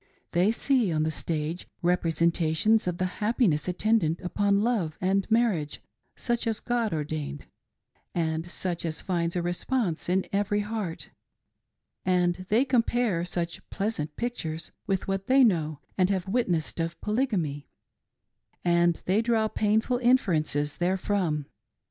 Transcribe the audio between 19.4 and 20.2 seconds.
painful